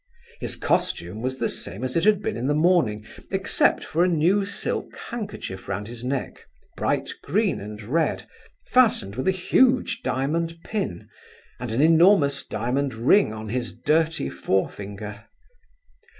His 0.39 0.55
costume 0.55 1.21
was 1.21 1.37
the 1.37 1.47
same 1.47 1.83
as 1.83 1.95
it 1.95 2.05
had 2.05 2.23
been 2.23 2.35
in 2.35 2.47
the 2.47 2.55
morning, 2.55 3.05
except 3.29 3.83
for 3.83 4.03
a 4.03 4.07
new 4.07 4.47
silk 4.47 4.97
handkerchief 4.97 5.69
round 5.69 5.87
his 5.87 6.03
neck, 6.03 6.43
bright 6.75 7.11
green 7.21 7.61
and 7.61 7.79
red, 7.83 8.27
fastened 8.65 9.15
with 9.15 9.27
a 9.27 9.37
huge 9.37 10.01
diamond 10.01 10.57
pin, 10.63 11.07
and 11.59 11.71
an 11.71 11.81
enormous 11.81 12.43
diamond 12.43 12.95
ring 12.95 13.31
on 13.31 13.49
his 13.49 13.77
dirty 13.77 14.27
forefinger. 14.27 15.25